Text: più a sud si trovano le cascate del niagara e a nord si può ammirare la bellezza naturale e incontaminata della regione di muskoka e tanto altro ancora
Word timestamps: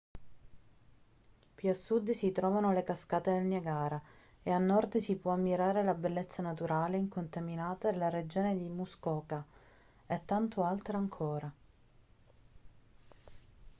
più 1.53 1.69
a 1.69 1.75
sud 1.75 2.09
si 2.09 2.31
trovano 2.31 2.71
le 2.73 2.83
cascate 2.83 3.33
del 3.33 3.43
niagara 3.45 4.01
e 4.41 4.49
a 4.49 4.57
nord 4.57 4.97
si 4.97 5.15
può 5.15 5.29
ammirare 5.33 5.83
la 5.83 5.93
bellezza 5.93 6.41
naturale 6.41 6.95
e 6.95 7.01
incontaminata 7.01 7.91
della 7.91 8.09
regione 8.09 8.57
di 8.57 8.67
muskoka 8.67 9.45
e 10.07 10.19
tanto 10.25 10.63
altro 10.63 10.97
ancora 10.97 11.53